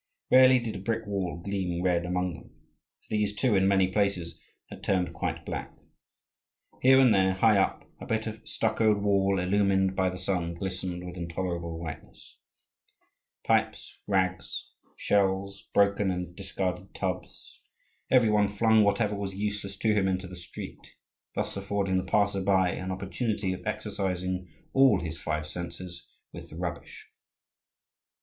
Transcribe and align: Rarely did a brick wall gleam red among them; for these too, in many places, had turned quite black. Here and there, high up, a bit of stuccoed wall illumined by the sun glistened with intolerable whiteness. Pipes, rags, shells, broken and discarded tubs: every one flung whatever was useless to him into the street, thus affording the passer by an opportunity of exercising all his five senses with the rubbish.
Rarely 0.31 0.57
did 0.57 0.75
a 0.75 0.79
brick 0.79 1.05
wall 1.05 1.37
gleam 1.39 1.83
red 1.83 2.07
among 2.07 2.33
them; 2.33 2.45
for 3.01 3.09
these 3.11 3.35
too, 3.35 3.55
in 3.55 3.67
many 3.67 3.87
places, 3.87 4.39
had 4.71 4.81
turned 4.83 5.13
quite 5.13 5.45
black. 5.45 5.75
Here 6.81 6.99
and 6.99 7.13
there, 7.13 7.33
high 7.33 7.59
up, 7.59 7.87
a 7.99 8.07
bit 8.07 8.25
of 8.25 8.41
stuccoed 8.43 8.97
wall 8.97 9.37
illumined 9.37 9.95
by 9.95 10.09
the 10.09 10.17
sun 10.17 10.55
glistened 10.55 11.05
with 11.05 11.17
intolerable 11.17 11.77
whiteness. 11.77 12.39
Pipes, 13.45 13.99
rags, 14.07 14.71
shells, 14.95 15.69
broken 15.71 16.09
and 16.09 16.35
discarded 16.35 16.95
tubs: 16.95 17.59
every 18.09 18.31
one 18.31 18.47
flung 18.47 18.83
whatever 18.83 19.13
was 19.15 19.35
useless 19.35 19.77
to 19.77 19.93
him 19.93 20.07
into 20.07 20.25
the 20.25 20.35
street, 20.35 20.95
thus 21.35 21.55
affording 21.55 21.97
the 21.97 22.11
passer 22.11 22.41
by 22.41 22.71
an 22.71 22.89
opportunity 22.89 23.53
of 23.53 23.61
exercising 23.67 24.51
all 24.73 24.99
his 24.99 25.19
five 25.19 25.45
senses 25.45 26.07
with 26.33 26.49
the 26.49 26.57
rubbish. 26.57 27.05